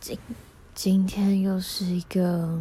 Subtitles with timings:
[0.00, 0.18] 今
[0.74, 2.58] 今天又是一个，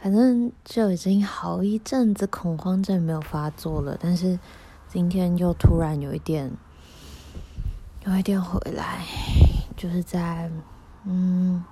[0.00, 4.38] 反正就已经好一阵子恐慌症没有发作了，但是
[4.88, 6.50] 今天又突然有一点，
[8.06, 9.04] 有一点回来，
[9.76, 10.50] 就是在
[11.04, 11.62] 嗯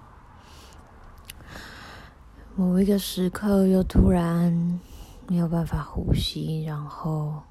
[2.54, 4.78] 某一个时刻又突然
[5.26, 7.44] 没有办法呼吸，然后。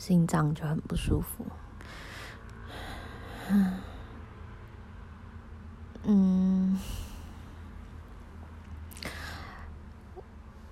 [0.00, 1.44] 心脏就很不舒服，
[6.04, 6.78] 嗯，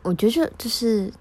[0.02, 1.12] 我觉得就是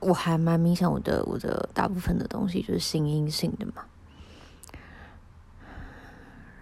[0.00, 3.86] 我还蛮明显，我的我的大部分的东西就是心因性的嘛，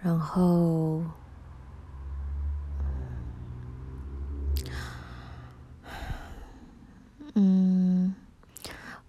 [0.01, 1.03] 然后，
[7.33, 8.15] 嗯，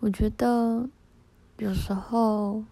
[0.01, 0.89] 我觉得。
[1.59, 2.65] 有时候，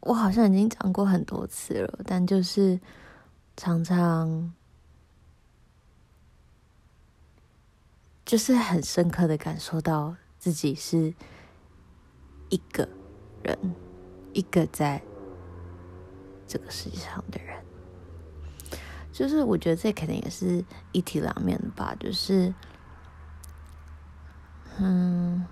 [0.00, 2.80] 我好像已经讲过很多次了，但就是
[3.56, 4.54] 常常
[8.24, 11.12] 就是很深刻的感受到自己是
[12.50, 12.88] 一个
[13.42, 13.58] 人，
[14.32, 15.02] 一个在
[16.46, 17.62] 这个世界上的人。
[19.12, 22.54] 就是我觉得这肯定也是一体两面的吧，就是，
[24.78, 25.44] 嗯。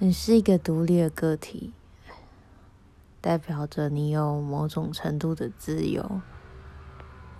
[0.00, 1.72] 你是一个独立的个体，
[3.20, 6.20] 代表着你有某种程度的自由，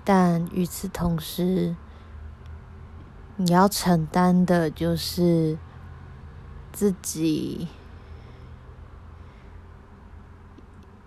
[0.05, 1.77] 但与此同时，
[3.37, 5.57] 你要承担的就是
[6.73, 7.69] 自己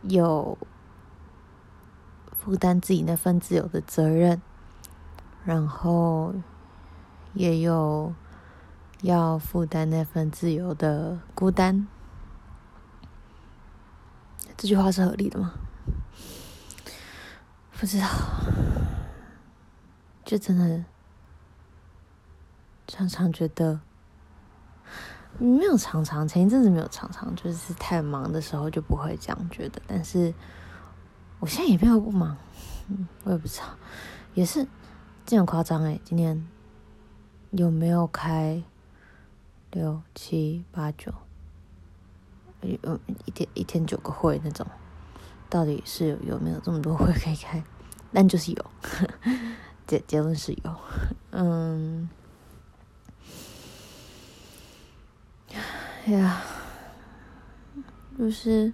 [0.03, 0.57] 有
[2.31, 4.41] 负担自己那份自由的责任，
[5.43, 6.33] 然后
[7.33, 8.13] 也有。
[9.01, 11.87] 要负担那份自由的孤单，
[14.55, 15.53] 这句话是合理的吗？
[17.79, 18.07] 不知道，
[20.23, 20.85] 就真的
[22.87, 23.79] 常常觉得
[25.39, 29.81] 没有常常，前一阵子没有常常，就是太忙的时候就不会这样觉得。
[29.87, 30.31] 但是
[31.39, 32.37] 我现在也没有不忙，
[33.23, 33.65] 我也不知道，
[34.35, 34.67] 也是
[35.25, 36.47] 这样夸张诶，今天
[37.49, 38.61] 有没有开？
[39.71, 41.13] 六七八九，
[42.61, 44.67] 有一天一天九个会那种，
[45.49, 47.63] 到底是有没有这么多会可以开？
[48.13, 48.65] 但就是有，
[49.87, 50.75] 结结论是有，
[51.31, 52.09] 嗯，
[56.05, 56.41] 哎呀，
[58.17, 58.73] 就是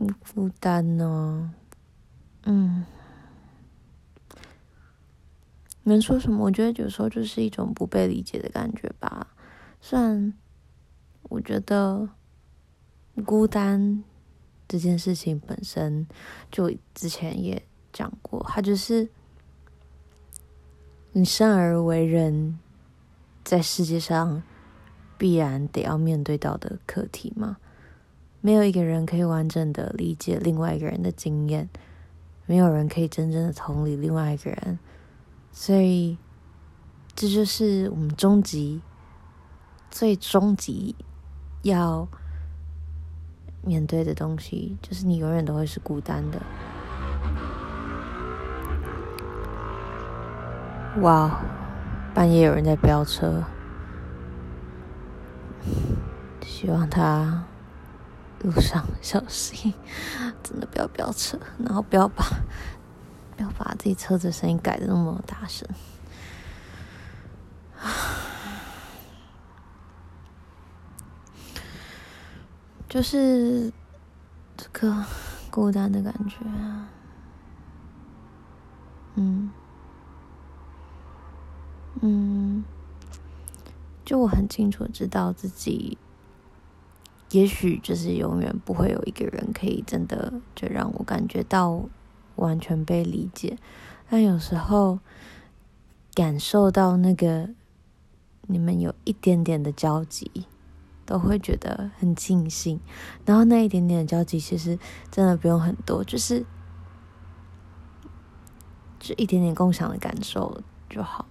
[0.00, 1.52] 嗯负担呢，
[2.44, 2.84] 嗯。
[5.88, 6.44] 能说什么？
[6.44, 9.28] 我觉得有时候就是一种不被理解的感觉吧。
[9.80, 10.32] 虽然
[11.24, 12.08] 我觉得
[13.24, 14.02] 孤单
[14.66, 16.06] 这件事情本身，
[16.50, 19.08] 就之前也讲过，它就是
[21.12, 22.58] 你生而为人，
[23.44, 24.42] 在世界上
[25.16, 27.58] 必然得要面对到的课题嘛。
[28.40, 31.68] 没有一个人可以完整的理解另外一个人的经验，
[32.46, 34.78] 没有人可以真正的同理另外一个人。
[35.58, 36.18] 所以，
[37.14, 38.82] 这就是我们终极、
[39.90, 40.94] 最终极
[41.62, 42.06] 要
[43.62, 46.38] 面对的东西，就是你永远都会是孤单的。
[51.00, 51.40] 哇，
[52.14, 53.42] 半夜有人在飙车，
[56.42, 57.44] 希望他
[58.42, 59.72] 路上小心，
[60.42, 62.26] 真的不要飙车，然后不要把。
[63.38, 65.68] 要把自己车子声音改的那么大声，
[72.88, 73.70] 就是
[74.56, 75.04] 这个
[75.50, 76.88] 孤单的感觉啊，
[79.16, 79.50] 嗯。
[82.02, 82.62] 嗯，
[84.04, 85.96] 就我很清楚知道自己，
[87.30, 91.80] 也许就是永远不会有一个人可以真的就让我感觉到。
[92.36, 93.58] 完全被理解，
[94.08, 95.00] 但有时候
[96.14, 97.50] 感受到那个
[98.42, 100.46] 你们有一点点的交集，
[101.04, 102.80] 都会觉得很庆幸。
[103.24, 104.78] 然后那一点点的交集，其实
[105.10, 106.44] 真的不用很多，就是
[108.98, 111.26] 就一点点共享的感受就好，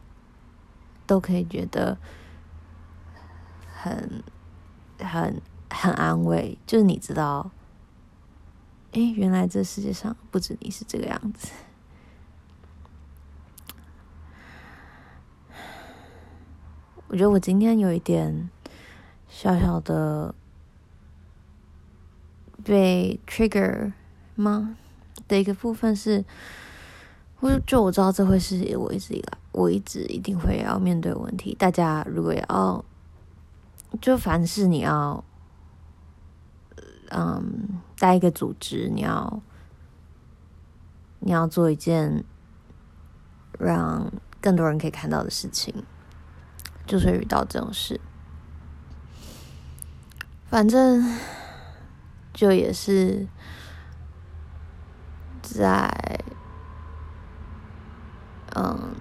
[1.07, 1.97] 都可以觉得
[3.73, 4.23] 很
[4.99, 6.57] 很很安慰。
[6.65, 7.51] 就是你知道。
[8.95, 11.51] 哎，原来这世界上不止你是这个样子。
[17.09, 18.49] 我觉得我今天有一点
[19.27, 20.33] 小小的
[22.63, 23.91] 被 trigger
[24.35, 24.77] 吗
[25.27, 26.23] 的一个部分是，
[27.41, 31.53] 我就我知道这会是我一直以来我一直一定会要面对问题。
[31.59, 32.85] 大家如果要
[34.01, 35.21] 就凡是你要
[37.09, 39.41] 嗯带一个组织，你要
[41.19, 42.23] 你要做一件
[43.57, 44.11] 让
[44.41, 45.83] 更多人可以看到的事情，
[46.85, 47.99] 就是遇到这种事。
[50.47, 51.17] 反正
[52.33, 53.27] 就也是
[55.41, 55.89] 在
[58.55, 58.95] 嗯，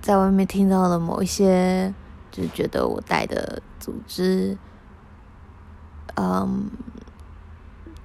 [0.00, 1.92] 在外面听到了某一些，
[2.30, 4.56] 就觉得我带的组织，
[6.14, 6.70] 嗯，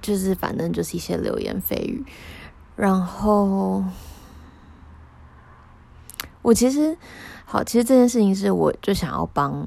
[0.04, 2.04] 就是反正就是一些流言蜚语，
[2.76, 3.82] 然后
[6.42, 6.96] 我其实
[7.46, 9.66] 好，其实这件事情是我就想要帮。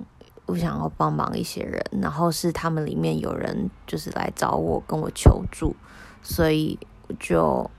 [0.49, 5.75] 我想要帮忙一些人，然后是他们里面有人就是来找我跟我求助，
[6.23, 6.79] 所以
[7.09, 7.69] 我就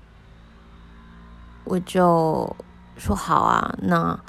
[1.65, 2.55] 我就
[2.99, 4.21] 说好啊，那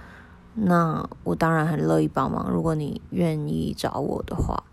[0.53, 4.63] 那我当然很乐意帮忙，如果你愿意找我的话，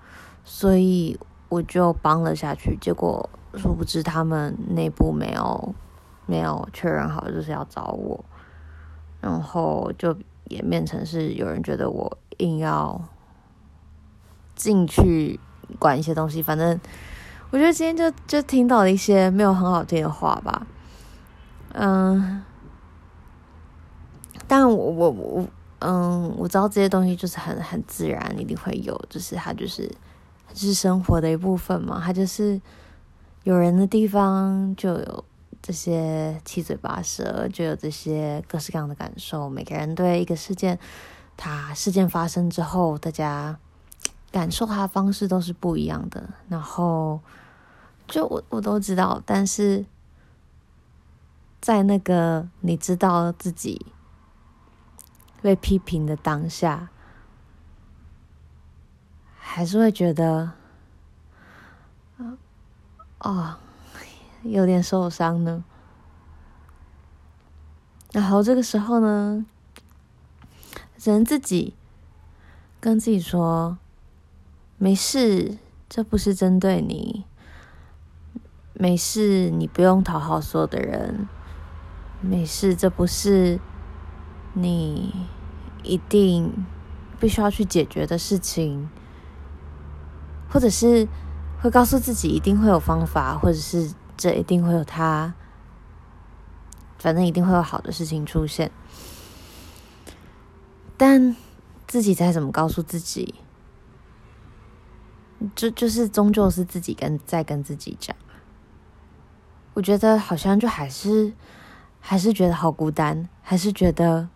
[0.44, 1.18] 所以
[1.48, 2.78] 我就帮了下去。
[2.80, 5.74] 结果殊不知他们内部没有
[6.26, 8.24] 没有确认好，就是要找我，
[9.20, 10.16] 然后就
[10.48, 13.00] 演变成是有人觉得我硬要。
[14.54, 15.38] 进去
[15.78, 16.80] 管一些东西，反正
[17.50, 20.66] 我觉得今天就就听到了一些没有很好听的话吧。
[21.74, 22.42] 嗯，
[24.48, 25.46] 但我我我
[25.80, 29.86] 嗯，我知道这些东西就是很很自然，一定会有，就是它就是
[30.54, 32.00] 就是生活的一部分嘛。
[32.02, 32.58] 它就是
[33.46, 35.24] 有人的地方就有
[35.62, 39.48] 这些七嘴八舌，就有这些各式各样的感受。
[39.48, 40.76] 每个人对一个事件，
[41.36, 43.56] 它事件发生之后，大家。
[44.32, 47.20] 感受他的方式都是不一样的，然后
[48.06, 49.86] 就我我都知道，但是
[51.58, 53.86] 在那个你知道自己
[55.40, 56.90] 被批评的当下，
[59.38, 60.52] 还是会觉得，
[63.26, 63.56] 哦，
[64.44, 65.64] 有点受伤呢。
[68.12, 69.44] 然后这个时候呢，
[70.96, 71.74] 只能自己
[72.80, 73.78] 跟自己说。
[74.78, 75.56] 没事，
[75.88, 77.24] 这不是针对你。
[78.74, 81.26] 没事，你不用讨好所有的人。
[82.20, 83.58] 没事，这不是
[84.52, 85.26] 你
[85.82, 86.66] 一定
[87.18, 88.88] 必须要去解决的事情，
[90.48, 91.08] 或者是
[91.60, 95.34] 会告诉自己一定会有方法，或者是这一定会有他，
[96.98, 98.70] 反正一定会有好的事情出现。
[100.96, 101.34] 但
[101.86, 103.34] 自己再怎么告诉自己。
[105.54, 108.16] 就就是终究是自己跟在跟自己讲，
[109.74, 111.34] 我觉得好像就还是
[112.00, 114.30] 还是觉得好孤单，还是觉得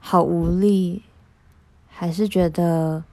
[0.00, 1.04] 好无力，
[1.86, 3.04] 还是觉得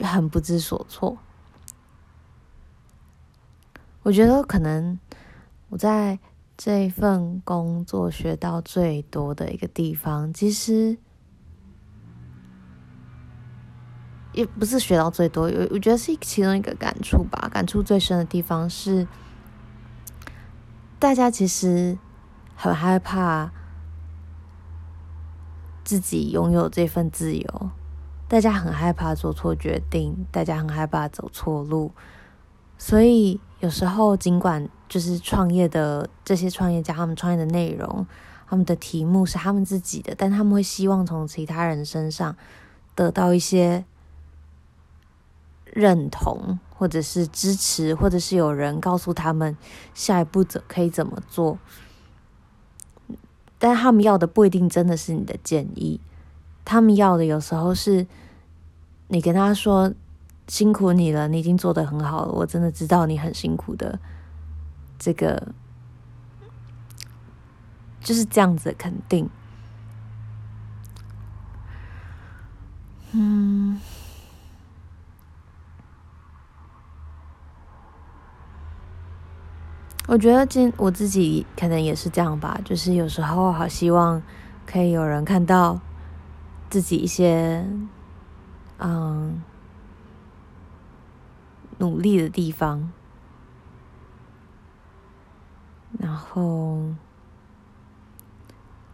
[0.00, 1.18] 很不知所措。
[4.02, 4.98] 我觉得可能
[5.68, 6.18] 我在
[6.56, 10.98] 这份工作学到最多的一个地方，其实。
[14.32, 17.48] 也不是学到最多，我我觉得是其中一个感触吧。
[17.52, 19.06] 感触最深的地方是，
[20.98, 21.96] 大家其实
[22.56, 23.52] 很害怕
[25.84, 27.70] 自己拥有这份自由，
[28.34, 31.92] 大家很害怕做错决定，大家很害怕走错路。
[32.76, 38.04] 所以有时候，尽管就是创业的这些创业家，他们创业的内容，
[38.48, 42.34] 他们的题目是他们自己的，但他们会希望从其他人身上
[42.96, 43.84] 得到一些。
[45.72, 49.56] 认同，或者是支持，或者是有人告诉他们
[49.92, 51.58] 下一步怎可以怎么做，
[53.58, 56.00] 但他们要的不一定真的是你的建议，
[56.64, 58.06] 他们要的有时候是
[59.08, 59.92] 你跟他说
[60.48, 63.98] 辛苦你了，你已经做得很好了，我真的知道你很辛苦的，
[64.98, 65.48] 这个
[68.00, 69.28] 就是这样子的肯定，
[73.12, 73.80] 嗯。
[80.06, 84.22] 我觉得今我自己可能也是这样吧，就是有时候好希望
[84.66, 85.80] 可以有人看到
[86.68, 87.66] 自己一些
[88.78, 89.42] 嗯
[91.78, 92.92] 努力的地方，
[95.98, 96.94] 然后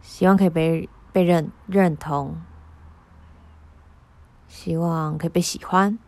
[0.01, 2.41] 希望可以被被认认同，
[4.49, 5.99] 希望可以被喜欢。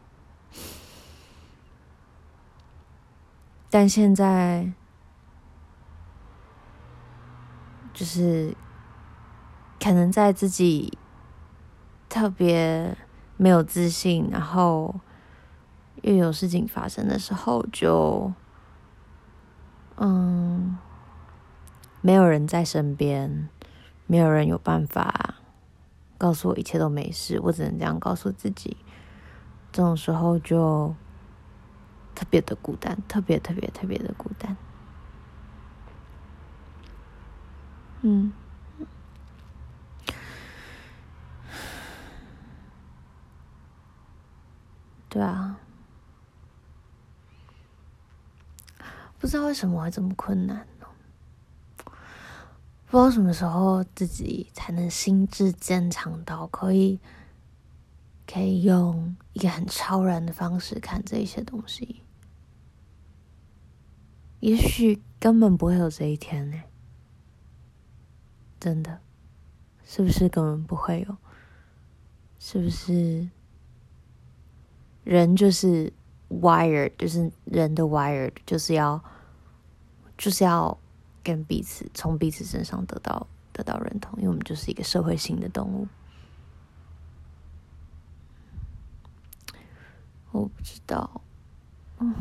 [3.71, 4.73] 但现在
[7.95, 8.55] 就是
[9.81, 10.99] 可能在自己
[12.09, 12.97] 特别
[13.43, 15.01] 没有自信，然后
[16.03, 18.33] 又有事情发生的时候，就
[19.97, 20.79] 嗯，
[22.01, 23.49] 没有人在身边，
[24.07, 25.35] 没有人有办法
[26.17, 28.77] 告诉我一切都没事，我只能这样告诉自己。
[29.73, 30.95] 这种时候就
[32.15, 34.57] 特别的孤单，特别特别特别的孤单。
[38.03, 38.33] 嗯，
[45.13, 45.61] 对啊，
[49.19, 50.87] 不知道为什么会这么困难呢？
[52.87, 56.99] 不知道什么时候自己才能心智坚强到可以，
[58.27, 62.01] 可以用一个很超然的方式看这一些东西。
[64.41, 66.59] 也许根本不会有这一天呢。
[68.59, 69.03] 真的，
[69.85, 71.19] 是不是根本不会有？
[72.39, 73.29] 是不是
[75.05, 75.93] 人就是
[76.29, 79.03] wired，就是人的 wired，就是要
[80.17, 80.79] 就是要
[81.23, 85.87] 跟彼此从彼此身上得到得到认同，因为我们就是一个社会性的动物。
[90.31, 91.21] 我不知道，
[91.99, 92.15] 嗯，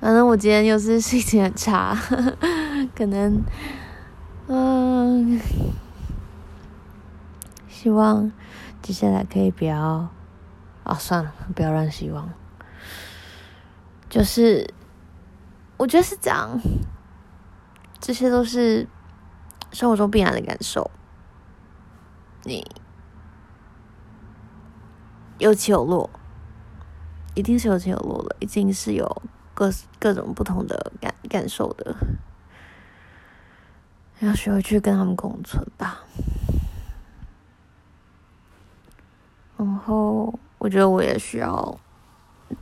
[0.00, 1.96] 反正我今天又是心情很差，
[2.94, 3.42] 可能。
[4.50, 5.38] 嗯，
[7.68, 8.32] 希望
[8.80, 10.08] 接下来可以不要
[10.88, 12.32] 啊、算了，不要乱希望。
[14.08, 14.72] 就是
[15.76, 16.58] 我觉得是这样，
[18.00, 18.88] 这些都是
[19.70, 20.90] 生活中必然的感受。
[22.44, 22.64] 你
[25.38, 26.08] 有起有落，
[27.34, 31.94] 一定是有起有落的，一定是有各各种不同的感感受的。
[34.20, 36.00] 要学会去跟他们共存吧。
[39.58, 41.78] 然后，我觉得我也需要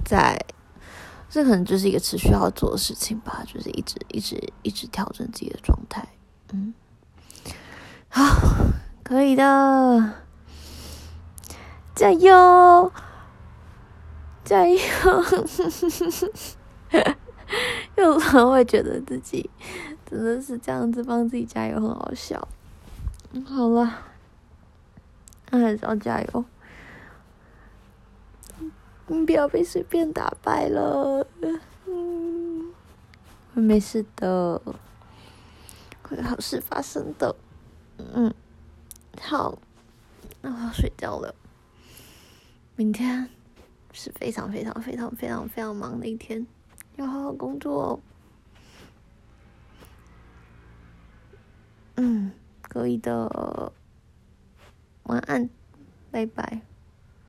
[0.04, 0.38] 在，
[1.28, 6.06] 这可能就是一个持续要做的事情吧，就是一直、一直、一直调整自己的状态。
[6.52, 6.74] 嗯，
[8.08, 8.24] 好，
[9.02, 10.12] 可以的，
[11.94, 12.92] 加油，
[14.44, 14.78] 加油！
[17.96, 19.50] 有时候会觉得自己。
[20.08, 22.46] 真的是这样子帮自己加油，很好笑。
[23.32, 23.92] 嗯，好了，
[25.50, 26.44] 那还是要加油。
[29.08, 31.26] 你不要被随便打败了。
[31.86, 32.72] 嗯，
[33.54, 34.60] 会没事的，
[36.02, 37.34] 会有好事发生的。
[37.98, 38.34] 嗯，
[39.20, 39.58] 好，
[40.42, 41.34] 那我要睡觉了。
[42.74, 43.28] 明天
[43.92, 46.46] 是非常非常非常非常非常忙的一天，
[46.96, 48.00] 要好好工作哦。
[51.94, 53.72] 嗯，可以的。
[55.04, 55.48] 晚安，
[56.10, 56.60] 拜拜。